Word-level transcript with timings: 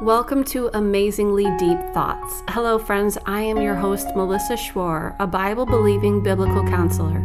Welcome 0.00 0.44
to 0.44 0.70
Amazingly 0.72 1.44
Deep 1.58 1.78
Thoughts. 1.92 2.42
Hello, 2.48 2.78
friends. 2.78 3.18
I 3.26 3.42
am 3.42 3.60
your 3.60 3.74
host, 3.74 4.06
Melissa 4.16 4.54
Schwar, 4.54 5.14
a 5.18 5.26
Bible 5.26 5.66
believing 5.66 6.22
biblical 6.22 6.66
counselor. 6.66 7.20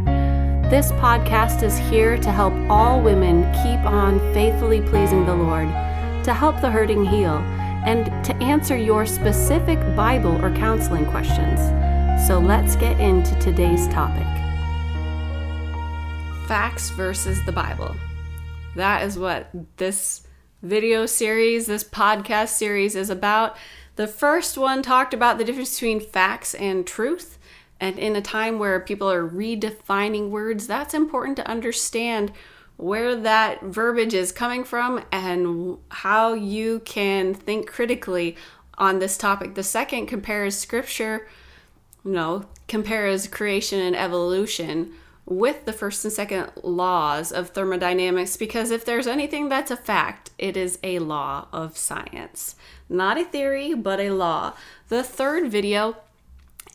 This 0.68 0.92
podcast 0.92 1.62
is 1.62 1.78
here 1.78 2.18
to 2.18 2.30
help 2.30 2.52
all 2.68 3.00
women 3.00 3.44
keep 3.62 3.80
on 3.90 4.18
faithfully 4.34 4.82
pleasing 4.82 5.24
the 5.24 5.34
Lord, 5.34 5.68
to 6.24 6.34
help 6.34 6.60
the 6.60 6.70
hurting 6.70 7.06
heal, 7.06 7.38
and 7.86 8.04
to 8.22 8.36
answer 8.42 8.76
your 8.76 9.06
specific 9.06 9.78
Bible 9.96 10.36
or 10.44 10.54
counseling 10.54 11.06
questions. 11.06 11.58
So 12.28 12.38
let's 12.38 12.76
get 12.76 13.00
into 13.00 13.34
today's 13.38 13.88
topic 13.88 14.26
Facts 16.46 16.90
versus 16.90 17.42
the 17.46 17.52
Bible. 17.52 17.96
That 18.74 19.02
is 19.02 19.18
what 19.18 19.48
this 19.78 20.25
video 20.62 21.06
series, 21.06 21.66
this 21.66 21.84
podcast 21.84 22.48
series 22.48 22.96
is 22.96 23.10
about. 23.10 23.56
The 23.96 24.06
first 24.06 24.58
one 24.58 24.82
talked 24.82 25.14
about 25.14 25.38
the 25.38 25.44
difference 25.44 25.74
between 25.74 26.00
facts 26.00 26.54
and 26.54 26.86
truth. 26.86 27.38
And 27.78 27.98
in 27.98 28.16
a 28.16 28.22
time 28.22 28.58
where 28.58 28.80
people 28.80 29.10
are 29.10 29.28
redefining 29.28 30.30
words, 30.30 30.66
that's 30.66 30.94
important 30.94 31.36
to 31.36 31.48
understand 31.48 32.32
where 32.76 33.16
that 33.16 33.62
verbiage 33.62 34.14
is 34.14 34.32
coming 34.32 34.64
from 34.64 35.02
and 35.12 35.78
how 35.90 36.34
you 36.34 36.80
can 36.80 37.34
think 37.34 37.66
critically 37.66 38.36
on 38.78 38.98
this 38.98 39.16
topic. 39.16 39.54
The 39.54 39.62
second 39.62 40.06
compares 40.06 40.56
scripture, 40.56 41.28
you 42.04 42.12
know, 42.12 42.46
compares 42.68 43.28
creation 43.28 43.80
and 43.80 43.96
evolution 43.96 44.92
with 45.26 45.64
the 45.64 45.72
first 45.72 46.04
and 46.04 46.12
second 46.12 46.50
laws 46.62 47.32
of 47.32 47.50
thermodynamics 47.50 48.36
because 48.36 48.70
if 48.70 48.84
there's 48.84 49.08
anything 49.08 49.48
that's 49.48 49.72
a 49.72 49.76
fact, 49.76 50.30
it 50.38 50.56
is 50.56 50.78
a 50.82 51.00
law 51.00 51.48
of 51.52 51.76
science. 51.76 52.54
Not 52.88 53.18
a 53.18 53.24
theory, 53.24 53.74
but 53.74 53.98
a 53.98 54.10
law. 54.10 54.54
The 54.88 55.02
third 55.02 55.50
video 55.50 55.96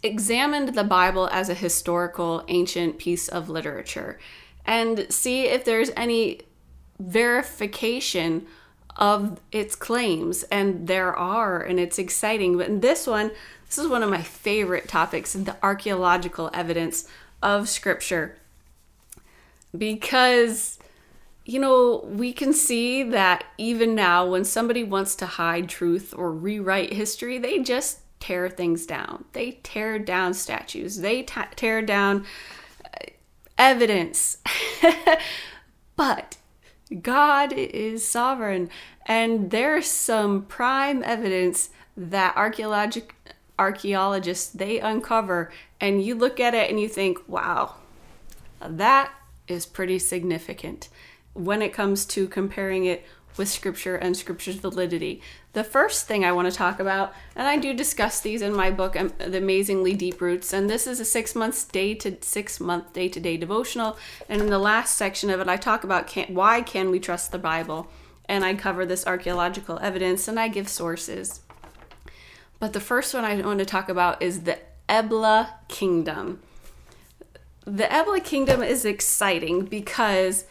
examined 0.04 0.76
the 0.76 0.84
Bible 0.84 1.30
as 1.32 1.48
a 1.48 1.54
historical, 1.54 2.44
ancient 2.50 2.98
piece 2.98 3.30
of 3.30 3.50
literature 3.50 4.20
and 4.66 5.12
see 5.12 5.46
if 5.46 5.64
there's 5.64 5.92
any 5.96 6.42
verification 7.00 8.46
of 8.98 9.40
its 9.52 9.76
claims. 9.76 10.44
And 10.44 10.88
there 10.88 11.16
are, 11.16 11.62
and 11.62 11.80
it's 11.80 11.98
exciting. 11.98 12.58
But 12.58 12.68
in 12.68 12.82
this 12.82 13.08
one, 13.08 13.32
this 13.66 13.78
is 13.78 13.88
one 13.88 14.04
of 14.04 14.10
my 14.10 14.22
favorite 14.22 14.88
topics 14.88 15.34
the 15.34 15.56
archaeological 15.64 16.50
evidence 16.54 17.08
of 17.42 17.70
Scripture 17.70 18.36
because 19.78 20.80
you 21.46 21.60
know, 21.60 22.06
we 22.06 22.34
can 22.34 22.54
see 22.54 23.04
that 23.04 23.44
even 23.58 23.96
now, 23.96 24.26
when 24.28 24.46
somebody 24.46 24.84
wants 24.84 25.16
to 25.16 25.26
hide 25.26 25.68
truth 25.68 26.14
or 26.16 26.32
rewrite 26.32 26.94
history, 26.94 27.40
they 27.40 27.60
just 27.60 28.00
tear 28.20 28.48
things 28.48 28.86
down. 28.86 29.26
They 29.34 29.60
tear 29.64 29.98
down 29.98 30.34
statues, 30.34 30.98
they 30.98 31.24
t- 31.24 31.42
tear 31.56 31.82
down 31.82 32.26
uh, 32.86 33.06
evidence. 33.58 34.38
but 35.96 36.38
God 37.02 37.54
is 37.54 38.08
sovereign, 38.08 38.70
and 39.06 39.50
there's 39.50 39.88
some 39.88 40.44
prime 40.44 41.04
evidence 41.04 41.70
that 41.98 42.36
archaeologic 42.38 43.16
archaeologists 43.58 44.50
they 44.52 44.80
uncover, 44.80 45.52
and 45.80 46.04
you 46.04 46.14
look 46.16 46.40
at 46.40 46.54
it 46.54 46.70
and 46.70 46.80
you 46.80 46.88
think, 46.88 47.18
"Wow, 47.28 47.76
that 48.60 49.12
is 49.48 49.66
pretty 49.66 50.00
significant 50.00 50.90
when 51.34 51.62
it 51.62 51.74
comes 51.74 52.06
to 52.06 52.28
comparing 52.28 52.86
it 52.86 53.06
with 53.38 53.48
scripture 53.48 53.96
and 53.96 54.16
scripture's 54.16 54.56
validity. 54.56 55.22
The 55.54 55.64
first 55.64 56.08
thing 56.08 56.26
I 56.26 56.32
want 56.32 56.52
to 56.52 56.56
talk 56.56 56.80
about, 56.80 57.14
and 57.36 57.48
I 57.48 57.58
do 57.58 57.74
discuss 57.74 58.20
these 58.20 58.42
in 58.42 58.54
my 58.54 58.72
book, 58.72 58.96
um, 58.96 59.14
The 59.18 59.38
Amazingly 59.38 59.94
Deep 59.94 60.20
Roots, 60.22 60.54
and 60.54 60.70
this 60.70 60.88
is 60.88 61.00
a 61.00 61.06
six 61.06 61.36
months 61.36 61.64
day 61.64 61.94
to 61.96 62.18
six 62.22 62.60
month 62.60 62.94
day 62.94 63.08
to 63.08 63.20
day 63.20 63.38
devotional. 63.38 63.98
And 64.28 64.42
in 64.42 64.50
the 64.50 64.60
last 64.60 64.98
section 64.98 65.30
of 65.30 65.40
it, 65.40 65.48
I 65.48 65.58
talk 65.58 65.84
about 65.84 66.08
can, 66.08 66.34
why 66.34 66.62
can 66.62 66.92
we 66.92 67.00
trust 67.00 67.32
the 67.32 67.40
Bible, 67.40 67.90
and 68.26 68.44
I 68.44 68.54
cover 68.54 68.86
this 68.86 69.08
archaeological 69.08 69.80
evidence 69.82 70.28
and 70.28 70.40
I 70.40 70.48
give 70.48 70.70
sources. 70.70 71.42
But 72.60 72.74
the 72.74 72.80
first 72.80 73.14
one 73.14 73.26
I 73.26 73.42
want 73.42 73.60
to 73.60 73.66
talk 73.66 73.90
about 73.90 74.22
is 74.22 74.42
the 74.42 74.60
Ebla 74.88 75.54
Kingdom 75.68 76.42
the 77.66 77.92
Ebla 77.92 78.22
Kingdom 78.22 78.64
is 78.64 78.86
exciting 78.86 79.66
because 79.66 80.46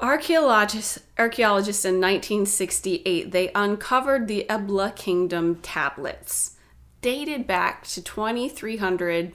archaeologists 0.00 0.98
archaeologists 1.18 1.84
in 1.84 1.94
1968 1.94 3.30
they 3.30 3.50
uncovered 3.54 4.26
the 4.26 4.48
Ebla 4.50 4.92
Kingdom 4.96 5.56
tablets 5.56 6.56
dated 7.00 7.46
back 7.46 7.86
to 7.86 8.02
2300 8.02 9.32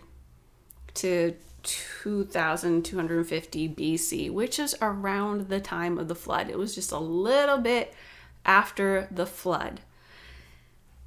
to 0.96 1.36
2250 1.64 3.70
BC, 3.70 4.32
which 4.32 4.60
is 4.60 4.76
around 4.82 5.50
the 5.50 5.60
time 5.60 5.98
of 5.98 6.08
the 6.08 6.16
flood. 6.16 6.50
It 6.50 6.58
was 6.58 6.74
just 6.74 6.92
a 6.92 7.00
little 7.00 7.60
bit 7.60 7.94
after 8.46 9.08
the 9.12 9.26
flood. 9.26 9.82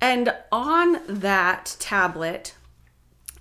And 0.00 0.34
on 0.50 1.00
that 1.08 1.76
tablet, 1.78 2.54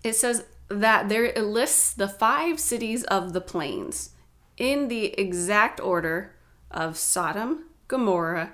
it 0.04 0.16
says 0.16 0.46
that 0.80 1.10
there 1.10 1.26
it 1.26 1.44
lists 1.44 1.94
the 1.94 2.08
five 2.08 2.60
cities 2.60 3.04
of 3.06 3.34
the 3.34 3.42
plains 3.42 4.12
in 4.58 4.88
the 4.88 5.20
exact 5.20 5.80
order 5.80 6.34
of 6.70 6.98
Sodom, 6.98 7.66
Gomorrah, 7.88 8.52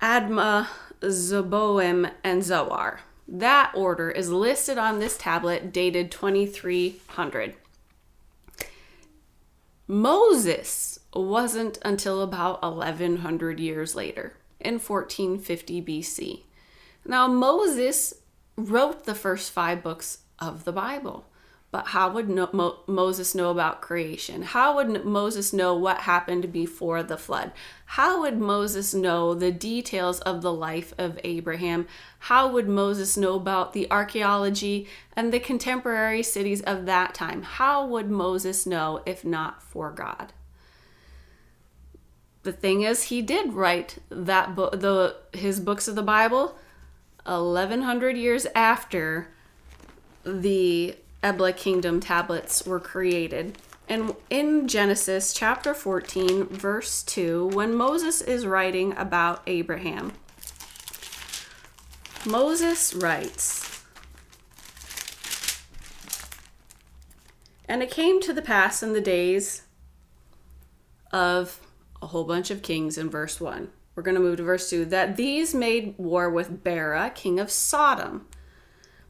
Admah, 0.00 0.68
Zeboim, 1.00 2.10
and 2.24 2.42
Zoar. 2.42 3.00
That 3.28 3.72
order 3.74 4.10
is 4.10 4.30
listed 4.30 4.78
on 4.78 4.98
this 4.98 5.16
tablet 5.16 5.72
dated 5.72 6.10
2300. 6.10 7.54
Moses 9.86 11.00
wasn't 11.12 11.78
until 11.84 12.22
about 12.22 12.62
1100 12.62 13.60
years 13.60 13.94
later, 13.94 14.34
in 14.60 14.74
1450 14.74 15.82
BC. 15.82 16.42
Now, 17.04 17.26
Moses 17.26 18.14
wrote 18.56 19.04
the 19.04 19.14
first 19.14 19.50
five 19.50 19.82
books 19.82 20.18
of 20.40 20.64
the 20.64 20.72
Bible. 20.72 21.26
But 21.72 21.88
how 21.88 22.10
would 22.10 22.28
no, 22.28 22.48
Mo, 22.52 22.80
Moses 22.88 23.32
know 23.32 23.50
about 23.50 23.80
creation? 23.80 24.42
How 24.42 24.74
would 24.74 25.04
Moses 25.04 25.52
know 25.52 25.76
what 25.76 25.98
happened 25.98 26.52
before 26.52 27.04
the 27.04 27.16
flood? 27.16 27.52
How 27.86 28.20
would 28.22 28.38
Moses 28.38 28.92
know 28.92 29.34
the 29.34 29.52
details 29.52 30.18
of 30.20 30.42
the 30.42 30.52
life 30.52 30.92
of 30.98 31.20
Abraham? 31.22 31.86
How 32.20 32.50
would 32.50 32.68
Moses 32.68 33.16
know 33.16 33.36
about 33.36 33.72
the 33.72 33.88
archaeology 33.88 34.88
and 35.14 35.32
the 35.32 35.38
contemporary 35.38 36.24
cities 36.24 36.60
of 36.62 36.86
that 36.86 37.14
time? 37.14 37.42
How 37.42 37.86
would 37.86 38.10
Moses 38.10 38.66
know 38.66 39.00
if 39.06 39.24
not 39.24 39.62
for 39.62 39.92
God? 39.92 40.32
The 42.42 42.52
thing 42.52 42.82
is, 42.82 43.04
he 43.04 43.22
did 43.22 43.52
write 43.52 43.98
that 44.08 44.56
book, 44.56 44.80
the 44.80 45.14
his 45.34 45.60
books 45.60 45.86
of 45.86 45.94
the 45.94 46.02
Bible, 46.02 46.56
eleven 47.24 47.82
hundred 47.82 48.16
years 48.16 48.46
after 48.56 49.28
the 50.24 50.96
Ebla 51.22 51.52
Kingdom 51.52 52.00
tablets 52.00 52.64
were 52.66 52.80
created. 52.80 53.58
And 53.88 54.14
in 54.28 54.68
Genesis 54.68 55.32
chapter 55.32 55.74
14, 55.74 56.46
verse 56.46 57.02
2, 57.02 57.48
when 57.48 57.74
Moses 57.74 58.20
is 58.20 58.46
writing 58.46 58.94
about 58.96 59.42
Abraham, 59.46 60.12
Moses 62.24 62.94
writes, 62.94 63.84
And 67.68 67.82
it 67.82 67.90
came 67.90 68.20
to 68.20 68.32
the 68.32 68.42
pass 68.42 68.82
in 68.82 68.92
the 68.92 69.00
days 69.00 69.62
of 71.12 71.60
a 72.02 72.06
whole 72.08 72.24
bunch 72.24 72.50
of 72.50 72.62
kings 72.62 72.98
in 72.98 73.10
verse 73.10 73.40
1. 73.40 73.70
We're 73.94 74.02
going 74.02 74.16
to 74.16 74.20
move 74.20 74.38
to 74.38 74.42
verse 74.42 74.70
2 74.70 74.86
that 74.86 75.16
these 75.16 75.54
made 75.54 75.94
war 75.98 76.30
with 76.30 76.64
Bera, 76.64 77.10
king 77.14 77.38
of 77.38 77.50
Sodom 77.50 78.26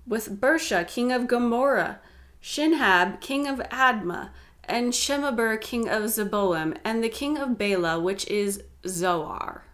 with 0.06 0.40
Birsha, 0.40 0.86
king 0.86 1.12
of 1.12 1.26
Gomorrah, 1.26 2.00
Shinhab, 2.42 3.20
king 3.20 3.46
of 3.46 3.58
Admah, 3.70 4.30
and 4.64 4.92
Shemeber, 4.92 5.60
king 5.60 5.88
of 5.88 6.04
Zeboim, 6.04 6.76
and 6.84 7.02
the 7.02 7.08
king 7.08 7.36
of 7.36 7.58
Bela, 7.58 7.98
which 8.00 8.26
is 8.28 8.62
Zoar. 8.86 9.64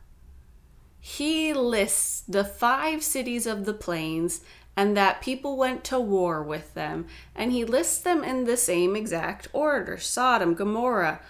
He 0.99 1.53
lists 1.53 2.23
the 2.23 2.45
five 2.45 3.05
cities 3.05 3.47
of 3.47 3.65
the 3.65 3.75
plains 3.75 4.41
and 4.77 4.97
that 4.97 5.23
people 5.23 5.57
went 5.57 5.85
to 5.85 5.99
war 5.99 6.43
with 6.43 6.75
them, 6.75 7.07
and 7.35 7.51
he 7.51 7.65
lists 7.65 7.99
them 7.99 8.23
in 8.23 8.45
the 8.45 8.57
same 8.59 8.95
exact 8.95 9.49
order 9.53 9.97
Sodom, 9.97 10.55
Gomorrah, 10.55 11.21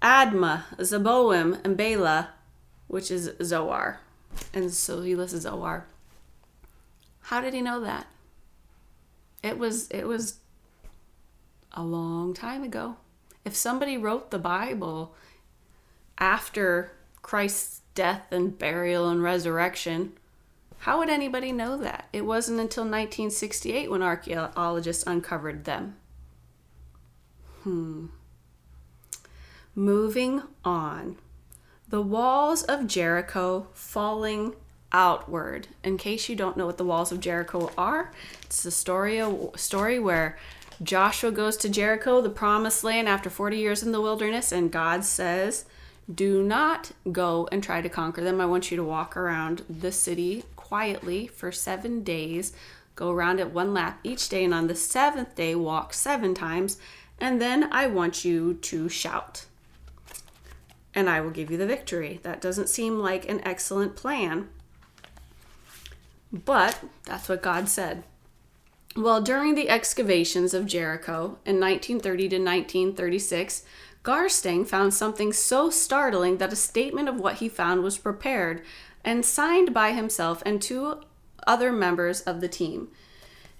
Admah, 0.00 0.64
Zeboim, 0.78 1.62
and 1.64 1.76
Bela, 1.76 2.30
which 2.88 3.10
is 3.10 3.30
Zoar. 3.42 4.00
And 4.54 4.72
so 4.72 5.02
he 5.02 5.14
lists 5.14 5.40
Zoar. 5.40 5.86
How 7.22 7.40
did 7.42 7.52
he 7.52 7.60
know 7.60 7.80
that? 7.80 8.06
It 9.42 9.58
was 9.58 9.88
it 9.88 10.06
was 10.06 10.38
a 11.72 11.82
long 11.82 12.34
time 12.34 12.62
ago. 12.62 12.96
If 13.44 13.56
somebody 13.56 13.96
wrote 13.96 14.30
the 14.30 14.38
Bible 14.38 15.14
after 16.18 16.92
Christ's 17.22 17.82
death 17.94 18.30
and 18.30 18.58
burial 18.58 19.08
and 19.08 19.22
resurrection. 19.22 20.12
How 20.78 20.98
would 20.98 21.08
anybody 21.08 21.52
know 21.52 21.76
that? 21.78 22.08
It 22.12 22.22
wasn't 22.22 22.60
until 22.60 22.84
1968 22.84 23.90
when 23.90 24.02
archaeologists 24.02 25.04
uncovered 25.06 25.64
them. 25.64 25.96
Hmm. 27.62 28.06
Moving 29.74 30.42
on. 30.64 31.16
The 31.88 32.02
walls 32.02 32.62
of 32.64 32.86
Jericho 32.86 33.68
falling 33.72 34.54
outward. 34.92 35.68
In 35.82 35.96
case 35.96 36.28
you 36.28 36.36
don't 36.36 36.56
know 36.56 36.66
what 36.66 36.78
the 36.78 36.84
walls 36.84 37.12
of 37.12 37.20
Jericho 37.20 37.70
are, 37.78 38.12
it's 38.44 38.64
a 38.64 38.70
story 38.70 39.18
a 39.18 39.50
story 39.56 39.98
where 39.98 40.38
Joshua 40.82 41.30
goes 41.30 41.56
to 41.58 41.68
Jericho, 41.68 42.20
the 42.20 42.30
promised 42.30 42.82
land 42.82 43.08
after 43.08 43.30
40 43.30 43.56
years 43.56 43.82
in 43.82 43.92
the 43.92 44.00
wilderness 44.00 44.52
and 44.52 44.70
God 44.70 45.04
says, 45.04 45.64
"Do 46.12 46.42
not 46.42 46.92
go 47.10 47.48
and 47.52 47.62
try 47.62 47.80
to 47.80 47.88
conquer 47.88 48.22
them. 48.22 48.40
I 48.40 48.46
want 48.46 48.70
you 48.70 48.76
to 48.76 48.84
walk 48.84 49.16
around 49.16 49.64
the 49.68 49.92
city 49.92 50.44
quietly 50.56 51.26
for 51.26 51.52
seven 51.52 52.02
days. 52.02 52.52
Go 52.94 53.10
around 53.10 53.40
it 53.40 53.52
one 53.52 53.72
lap 53.72 54.00
each 54.02 54.28
day, 54.28 54.44
and 54.44 54.52
on 54.52 54.66
the 54.66 54.74
seventh 54.74 55.34
day, 55.34 55.54
walk 55.54 55.94
seven 55.94 56.34
times. 56.34 56.78
And 57.20 57.40
then 57.40 57.72
I 57.72 57.86
want 57.86 58.24
you 58.24 58.54
to 58.54 58.88
shout, 58.88 59.46
and 60.94 61.08
I 61.08 61.20
will 61.20 61.30
give 61.30 61.50
you 61.50 61.56
the 61.56 61.66
victory. 61.66 62.20
That 62.22 62.40
doesn't 62.40 62.68
seem 62.68 62.98
like 62.98 63.28
an 63.28 63.40
excellent 63.44 63.96
plan, 63.96 64.48
but 66.32 66.82
that's 67.04 67.28
what 67.28 67.42
God 67.42 67.68
said. 67.68 68.04
Well, 68.96 69.22
during 69.22 69.54
the 69.54 69.68
excavations 69.68 70.52
of 70.52 70.66
Jericho 70.66 71.38
in 71.46 71.60
1930 71.60 72.28
to 72.28 72.36
1936, 72.36 73.64
Garstang 74.02 74.66
found 74.66 74.92
something 74.92 75.32
so 75.32 75.70
startling 75.70 76.38
that 76.38 76.52
a 76.52 76.56
statement 76.56 77.08
of 77.08 77.20
what 77.20 77.36
he 77.36 77.48
found 77.48 77.82
was 77.82 77.98
prepared 77.98 78.62
and 79.04 79.24
signed 79.24 79.72
by 79.72 79.92
himself 79.92 80.42
and 80.44 80.60
two 80.60 81.00
other 81.46 81.72
members 81.72 82.20
of 82.22 82.40
the 82.40 82.48
team. 82.48 82.88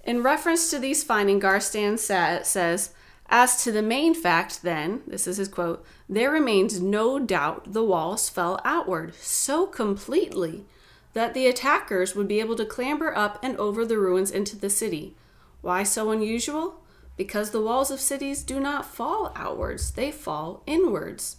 In 0.03 0.21
reference 0.21 0.69
to 0.69 0.79
these 0.79 1.03
findings, 1.03 1.43
Garstang 1.43 1.97
sa- 1.97 2.43
says, 2.43 2.91
As 3.29 3.63
to 3.63 3.71
the 3.71 3.81
main 3.81 4.13
fact, 4.13 4.61
then, 4.63 5.01
this 5.07 5.27
is 5.27 5.37
his 5.37 5.47
quote, 5.47 5.83
there 6.09 6.31
remains 6.31 6.81
no 6.81 7.19
doubt 7.19 7.73
the 7.73 7.83
walls 7.83 8.29
fell 8.29 8.59
outward 8.65 9.15
so 9.15 9.65
completely 9.65 10.65
that 11.13 11.33
the 11.33 11.47
attackers 11.47 12.15
would 12.15 12.27
be 12.27 12.39
able 12.39 12.55
to 12.55 12.65
clamber 12.65 13.15
up 13.15 13.39
and 13.43 13.55
over 13.57 13.85
the 13.85 13.97
ruins 13.97 14.31
into 14.31 14.57
the 14.57 14.69
city. 14.69 15.15
Why 15.61 15.83
so 15.83 16.11
unusual? 16.11 16.81
Because 17.15 17.51
the 17.51 17.61
walls 17.61 17.91
of 17.91 17.99
cities 17.99 18.43
do 18.43 18.59
not 18.59 18.85
fall 18.85 19.31
outwards, 19.35 19.91
they 19.91 20.11
fall 20.11 20.63
inwards. 20.65 21.37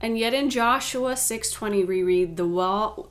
And 0.00 0.18
yet 0.18 0.34
in 0.34 0.50
Joshua 0.50 1.16
6:20 1.16 1.84
we 1.84 2.02
read 2.02 2.36
the 2.36 2.46
wall 2.46 3.08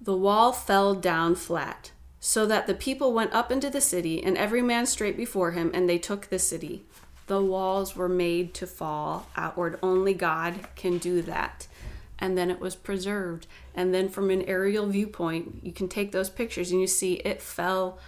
the 0.00 0.16
wall 0.16 0.52
fell 0.52 0.94
down 0.94 1.36
flat, 1.36 1.92
so 2.18 2.44
that 2.46 2.66
the 2.66 2.74
people 2.74 3.12
went 3.12 3.32
up 3.32 3.52
into 3.52 3.70
the 3.70 3.80
city 3.80 4.22
and 4.22 4.36
every 4.36 4.60
man 4.60 4.84
straight 4.84 5.16
before 5.16 5.52
him 5.52 5.70
and 5.72 5.88
they 5.88 5.98
took 5.98 6.26
the 6.28 6.40
city. 6.40 6.84
The 7.28 7.40
walls 7.40 7.94
were 7.94 8.08
made 8.08 8.52
to 8.54 8.66
fall 8.66 9.28
outward. 9.36 9.78
Only 9.80 10.12
God 10.12 10.66
can 10.74 10.98
do 10.98 11.22
that. 11.22 11.68
And 12.18 12.38
then 12.38 12.50
it 12.50 12.60
was 12.60 12.76
preserved. 12.76 13.46
And 13.74 13.92
then 13.92 14.08
from 14.08 14.30
an 14.30 14.42
aerial 14.42 14.86
viewpoint, 14.86 15.60
you 15.62 15.72
can 15.72 15.88
take 15.88 16.12
those 16.12 16.30
pictures 16.30 16.70
and 16.70 16.80
you 16.80 16.86
see 16.86 17.14
it 17.14 17.42
fell 17.42 17.98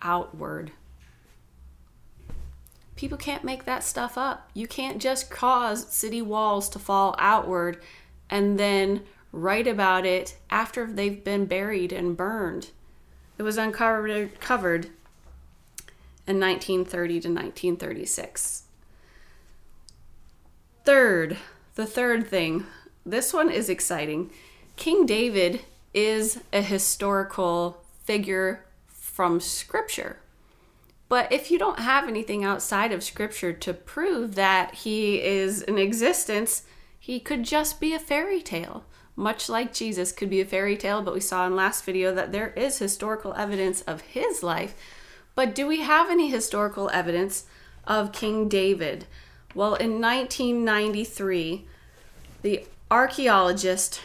outward. 0.00 0.72
People 2.96 3.18
can't 3.18 3.44
make 3.44 3.64
that 3.64 3.84
stuff 3.84 4.18
up. 4.18 4.50
You 4.54 4.66
can't 4.66 5.00
just 5.00 5.30
cause 5.30 5.86
city 5.86 6.22
walls 6.22 6.68
to 6.70 6.78
fall 6.78 7.14
outward 7.18 7.80
and 8.30 8.58
then 8.58 9.02
write 9.32 9.66
about 9.66 10.06
it 10.06 10.36
after 10.50 10.86
they've 10.86 11.22
been 11.22 11.46
buried 11.46 11.92
and 11.92 12.16
burned. 12.16 12.70
It 13.36 13.42
was 13.42 13.56
uncovered 13.56 14.40
covered 14.40 14.86
in 16.26 16.40
1930 16.40 17.20
to 17.20 17.28
1936. 17.28 18.64
Third, 20.84 21.36
the 21.74 21.86
third 21.86 22.26
thing, 22.28 22.66
this 23.10 23.32
one 23.32 23.50
is 23.50 23.68
exciting. 23.68 24.30
King 24.76 25.06
David 25.06 25.62
is 25.94 26.40
a 26.52 26.62
historical 26.62 27.82
figure 28.04 28.64
from 28.86 29.40
Scripture. 29.40 30.18
But 31.08 31.32
if 31.32 31.50
you 31.50 31.58
don't 31.58 31.80
have 31.80 32.06
anything 32.06 32.44
outside 32.44 32.92
of 32.92 33.02
scripture 33.02 33.52
to 33.52 33.72
prove 33.72 34.34
that 34.34 34.74
he 34.74 35.22
is 35.22 35.62
in 35.62 35.78
existence, 35.78 36.64
he 37.00 37.18
could 37.18 37.44
just 37.44 37.80
be 37.80 37.94
a 37.94 37.98
fairy 37.98 38.42
tale. 38.42 38.84
Much 39.16 39.48
like 39.48 39.72
Jesus 39.72 40.12
could 40.12 40.28
be 40.28 40.40
a 40.40 40.44
fairy 40.44 40.76
tale, 40.76 41.02
but 41.02 41.14
we 41.14 41.20
saw 41.20 41.46
in 41.46 41.56
last 41.56 41.84
video 41.84 42.14
that 42.14 42.30
there 42.30 42.50
is 42.50 42.78
historical 42.78 43.34
evidence 43.34 43.80
of 43.82 44.02
his 44.02 44.42
life. 44.42 44.74
But 45.34 45.54
do 45.54 45.66
we 45.66 45.80
have 45.80 46.10
any 46.10 46.30
historical 46.30 46.90
evidence 46.92 47.44
of 47.86 48.12
King 48.12 48.48
David? 48.48 49.06
Well, 49.54 49.74
in 49.76 50.00
1993, 50.00 51.66
the 52.42 52.64
archaeologist 52.90 54.00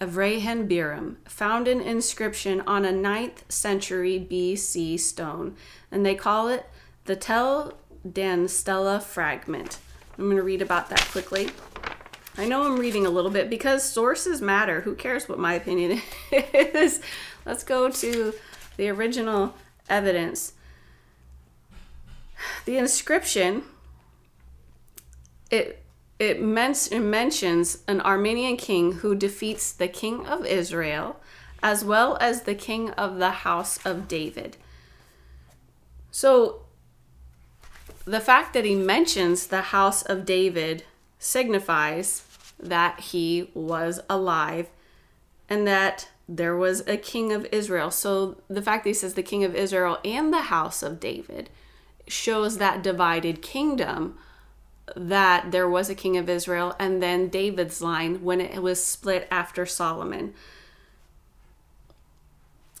Avraham 0.00 0.66
Biran 0.66 1.16
found 1.28 1.68
an 1.68 1.80
inscription 1.80 2.62
on 2.62 2.84
a 2.86 2.92
9th 2.92 3.50
century 3.50 4.26
BC 4.30 4.98
stone 4.98 5.54
and 5.92 6.04
they 6.06 6.14
call 6.14 6.48
it 6.48 6.66
the 7.04 7.16
Tel 7.16 7.74
Dan 8.10 8.48
Stela 8.48 9.00
fragment. 9.00 9.78
I'm 10.16 10.24
going 10.24 10.36
to 10.36 10.42
read 10.42 10.62
about 10.62 10.88
that 10.88 11.06
quickly. 11.10 11.50
I 12.38 12.46
know 12.46 12.62
I'm 12.62 12.78
reading 12.78 13.04
a 13.04 13.10
little 13.10 13.30
bit 13.30 13.50
because 13.50 13.82
sources 13.82 14.40
matter. 14.40 14.80
Who 14.82 14.94
cares 14.94 15.28
what 15.28 15.38
my 15.38 15.52
opinion 15.52 16.00
is? 16.32 17.00
Let's 17.44 17.64
go 17.64 17.90
to 17.90 18.32
the 18.78 18.88
original 18.88 19.54
evidence. 19.90 20.54
The 22.64 22.78
inscription 22.78 23.64
it 25.50 25.82
it, 26.20 26.40
men- 26.40 26.74
it 26.92 27.00
mentions 27.00 27.78
an 27.88 28.02
Armenian 28.02 28.58
king 28.58 28.92
who 28.92 29.14
defeats 29.14 29.72
the 29.72 29.88
king 29.88 30.26
of 30.26 30.44
Israel 30.44 31.18
as 31.62 31.84
well 31.84 32.18
as 32.20 32.42
the 32.42 32.54
king 32.54 32.90
of 32.90 33.18
the 33.18 33.30
house 33.30 33.84
of 33.84 34.06
David. 34.06 34.56
So 36.10 36.62
the 38.04 38.20
fact 38.20 38.52
that 38.52 38.64
he 38.64 38.74
mentions 38.74 39.46
the 39.46 39.62
house 39.62 40.02
of 40.02 40.26
David 40.26 40.84
signifies 41.18 42.24
that 42.58 43.00
he 43.00 43.50
was 43.54 44.00
alive 44.08 44.68
and 45.48 45.66
that 45.66 46.08
there 46.28 46.56
was 46.56 46.86
a 46.86 46.96
king 46.96 47.32
of 47.32 47.46
Israel. 47.50 47.90
So 47.90 48.42
the 48.48 48.62
fact 48.62 48.84
that 48.84 48.90
he 48.90 48.94
says 48.94 49.14
the 49.14 49.22
king 49.22 49.42
of 49.42 49.54
Israel 49.54 49.98
and 50.04 50.32
the 50.32 50.42
house 50.42 50.82
of 50.82 51.00
David 51.00 51.48
shows 52.06 52.58
that 52.58 52.82
divided 52.82 53.42
kingdom 53.42 54.18
that 54.96 55.52
there 55.52 55.68
was 55.68 55.88
a 55.88 55.94
king 55.94 56.16
of 56.16 56.28
Israel 56.28 56.74
and 56.78 57.02
then 57.02 57.28
David's 57.28 57.80
line 57.80 58.22
when 58.22 58.40
it 58.40 58.62
was 58.62 58.82
split 58.82 59.26
after 59.30 59.66
Solomon. 59.66 60.34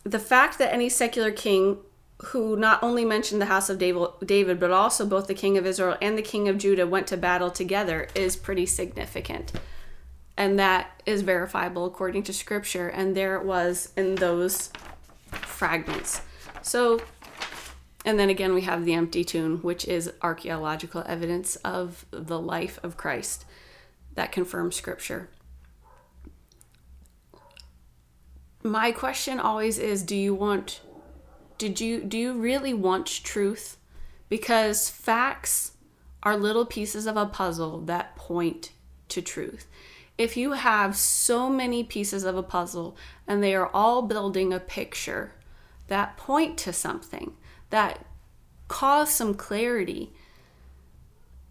The 0.04 0.18
fact 0.18 0.58
that 0.58 0.72
any 0.72 0.88
secular 0.88 1.30
king 1.30 1.78
who 2.26 2.56
not 2.56 2.82
only 2.82 3.04
mentioned 3.04 3.40
the 3.40 3.46
house 3.46 3.70
of 3.70 3.78
David, 3.78 4.60
but 4.60 4.70
also 4.70 5.06
both 5.06 5.26
the 5.26 5.34
king 5.34 5.56
of 5.56 5.66
Israel 5.66 5.96
and 6.02 6.18
the 6.18 6.22
king 6.22 6.48
of 6.48 6.58
Judah 6.58 6.86
went 6.86 7.06
to 7.06 7.16
battle 7.16 7.50
together 7.50 8.08
is 8.14 8.36
pretty 8.36 8.66
significant. 8.66 9.52
And 10.36 10.58
that 10.58 11.02
is 11.06 11.22
verifiable 11.22 11.86
according 11.86 12.22
to 12.24 12.32
scripture. 12.32 12.88
And 12.88 13.16
there 13.16 13.36
it 13.36 13.44
was 13.44 13.92
in 13.96 14.16
those 14.16 14.70
fragments. 15.32 16.22
So, 16.62 17.00
and 18.04 18.18
then 18.18 18.30
again, 18.30 18.54
we 18.54 18.62
have 18.62 18.84
the 18.84 18.94
empty 18.94 19.24
tomb, 19.24 19.58
which 19.58 19.84
is 19.86 20.12
archaeological 20.22 21.02
evidence 21.06 21.56
of 21.56 22.06
the 22.10 22.40
life 22.40 22.78
of 22.82 22.96
Christ 22.96 23.44
that 24.14 24.32
confirms 24.32 24.76
scripture. 24.76 25.28
My 28.62 28.92
question 28.92 29.38
always 29.38 29.78
is 29.78 30.02
do 30.02 30.16
you 30.16 30.34
want 30.34 30.80
did 31.58 31.80
you 31.80 32.02
do 32.02 32.18
you 32.18 32.32
really 32.32 32.74
want 32.74 33.06
truth? 33.06 33.76
Because 34.28 34.88
facts 34.88 35.72
are 36.22 36.36
little 36.36 36.66
pieces 36.66 37.06
of 37.06 37.16
a 37.16 37.26
puzzle 37.26 37.80
that 37.82 38.16
point 38.16 38.70
to 39.08 39.20
truth. 39.20 39.66
If 40.16 40.36
you 40.36 40.52
have 40.52 40.96
so 40.96 41.48
many 41.48 41.82
pieces 41.82 42.24
of 42.24 42.36
a 42.36 42.42
puzzle 42.42 42.96
and 43.26 43.42
they 43.42 43.54
are 43.54 43.70
all 43.72 44.02
building 44.02 44.52
a 44.52 44.60
picture 44.60 45.32
that 45.88 46.16
point 46.16 46.58
to 46.58 46.72
something, 46.72 47.34
that 47.70 48.04
cause 48.68 49.10
some 49.12 49.34
clarity, 49.34 50.12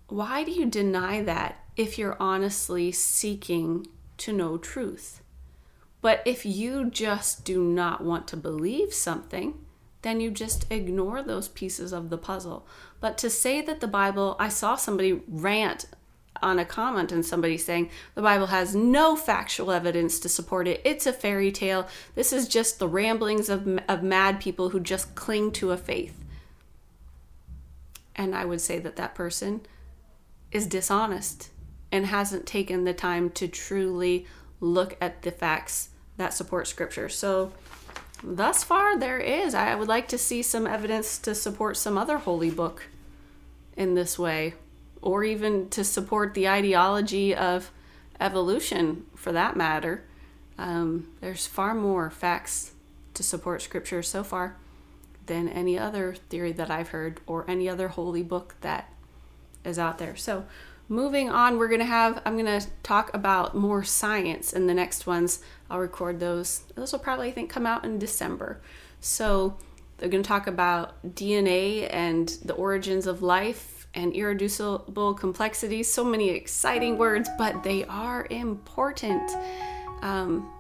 why 0.08 0.44
do 0.44 0.52
you 0.52 0.66
deny 0.66 1.22
that 1.22 1.64
if 1.76 1.98
you're 1.98 2.18
honestly 2.20 2.92
seeking 2.92 3.88
to 4.18 4.34
know 4.34 4.58
truth? 4.58 5.22
But 6.02 6.22
if 6.26 6.46
you 6.46 6.90
just 6.90 7.44
do 7.44 7.62
not 7.64 8.04
want 8.04 8.28
to 8.30 8.38
believe 8.38 8.94
something, 8.94 9.66
then 10.02 10.22
you 10.22 10.32
just 10.32 10.66
ignore 10.72 11.22
those 11.22 11.50
pieces 11.50 11.92
of 11.92 12.10
the 12.10 12.18
puzzle. 12.18 12.66
But 13.02 13.18
to 13.20 13.30
say 13.30 13.62
that 13.62 13.82
the 13.82 13.88
Bible, 13.88 14.36
I 14.40 14.50
saw 14.50 14.76
somebody 14.76 15.22
rant 15.28 15.86
on 16.42 16.60
a 16.60 16.66
comment 16.66 17.12
and 17.12 17.26
somebody 17.26 17.58
saying 17.58 17.90
the 18.16 18.22
Bible 18.22 18.48
has 18.48 18.76
no 18.76 19.16
factual 19.16 19.72
evidence 19.72 20.20
to 20.20 20.30
support 20.30 20.68
it. 20.68 20.82
It's 20.84 21.06
a 21.06 21.14
fairy 21.14 21.52
tale. 21.52 21.88
This 22.16 22.34
is 22.34 22.48
just 22.48 22.80
the 22.80 22.88
ramblings 22.88 23.50
of, 23.50 23.80
of 23.88 24.04
mad 24.04 24.40
people 24.40 24.70
who 24.70 24.80
just 24.80 25.16
cling 25.16 25.52
to 25.54 25.72
a 25.72 25.78
faith. 25.78 26.24
And 28.16 28.36
I 28.36 28.46
would 28.46 28.62
say 28.62 28.80
that 28.80 28.98
that 28.98 29.16
person 29.16 29.62
is 30.52 30.68
dishonest 30.68 31.50
and 31.92 32.06
hasn't 32.06 32.46
taken 32.46 32.84
the 32.84 32.94
time 32.94 33.30
to 33.32 33.48
truly 33.48 34.26
look 34.60 34.98
at 35.00 35.22
the 35.22 35.32
facts 35.32 35.90
that 36.18 36.34
support 36.34 36.68
scripture. 36.68 37.10
So, 37.10 37.54
thus 38.22 38.64
far, 38.64 39.00
there 39.00 39.20
is. 39.20 39.54
I 39.56 39.74
would 39.76 39.88
like 39.88 40.08
to 40.10 40.18
see 40.18 40.42
some 40.42 40.68
evidence 40.68 41.18
to 41.20 41.34
support 41.34 41.78
some 41.78 41.98
other 41.98 42.18
holy 42.18 42.52
book 42.52 42.88
in 43.78 43.96
this 43.96 44.20
way, 44.20 44.54
or 45.02 45.24
even 45.24 45.70
to 45.70 45.84
support 45.84 46.34
the 46.34 46.48
ideology 46.48 47.34
of 47.34 47.72
evolution 48.20 49.06
for 49.16 49.32
that 49.32 49.56
matter. 49.56 50.04
Um, 50.58 51.08
there's 51.22 51.48
far 51.48 51.74
more 51.74 52.10
facts 52.10 52.74
to 53.14 53.24
support 53.24 53.62
scripture 53.62 54.04
so 54.04 54.24
far 54.24 54.58
than 55.26 55.48
any 55.48 55.78
other 55.78 56.16
theory 56.30 56.52
that 56.52 56.70
I've 56.70 56.90
heard 56.90 57.22
or 57.28 57.46
any 57.50 57.70
other 57.70 57.88
holy 57.90 58.24
book 58.24 58.56
that 58.62 58.92
is 59.64 59.80
out 59.80 60.00
there. 60.00 60.16
So, 60.16 60.46
moving 60.90 61.30
on, 61.30 61.58
we're 61.58 61.68
going 61.68 61.80
to 61.80 61.86
have, 61.86 62.22
I'm 62.26 62.34
going 62.34 62.60
to 62.60 62.68
talk 62.84 63.14
about 63.14 63.56
more 63.56 63.84
science 63.84 64.52
in 64.52 64.68
the 64.68 64.74
next 64.74 65.06
ones. 65.06 65.42
I'll 65.70 65.80
record 65.80 66.20
those. 66.20 66.64
Those 66.76 66.92
will 66.92 67.00
probably, 67.00 67.30
I 67.30 67.32
think, 67.32 67.50
come 67.50 67.66
out 67.66 67.86
in 67.86 68.00
December. 68.00 68.60
So, 69.00 69.58
they're 69.98 70.10
going 70.10 70.24
to 70.24 70.28
talk 70.28 70.48
about 70.48 71.16
DNA 71.16 71.88
and 71.94 72.30
the 72.44 72.54
origins 72.54 73.06
of 73.06 73.22
life 73.22 73.79
and 73.94 74.14
irreducible 74.14 75.14
complexity. 75.16 75.84
So 75.84 76.04
many 76.04 76.30
exciting 76.30 76.98
words, 76.98 77.30
but 77.38 77.64
they 77.64 77.86
are 77.86 78.28
important. 78.30 79.32
Um, 80.02 80.52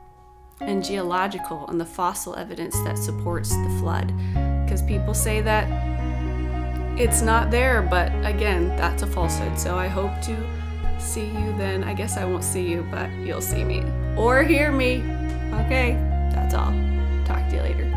and 0.61 0.83
geological 0.83 1.67
and 1.67 1.79
the 1.79 1.85
fossil 1.85 2.35
evidence 2.35 2.75
that 2.83 2.97
supports 2.97 3.49
the 3.49 3.77
flood. 3.79 4.13
Because 4.65 4.81
people 4.81 5.13
say 5.13 5.41
that 5.41 5.67
it's 6.99 7.21
not 7.21 7.49
there, 7.49 7.81
but 7.81 8.11
again, 8.25 8.67
that's 8.75 9.03
a 9.03 9.07
falsehood. 9.07 9.57
So 9.57 9.77
I 9.77 9.87
hope 9.87 10.11
to 10.23 10.99
see 10.99 11.25
you 11.25 11.55
then. 11.57 11.83
I 11.83 11.93
guess 11.93 12.17
I 12.17 12.25
won't 12.25 12.43
see 12.43 12.67
you, 12.67 12.85
but 12.91 13.09
you'll 13.23 13.41
see 13.41 13.63
me 13.63 13.83
or 14.17 14.43
hear 14.43 14.71
me. 14.71 14.97
Okay, 15.65 15.93
that's 16.33 16.53
all. 16.53 16.73
Talk 17.25 17.47
to 17.49 17.55
you 17.55 17.88